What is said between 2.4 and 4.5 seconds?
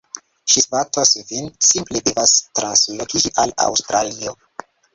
translokiĝi al Aŭstralio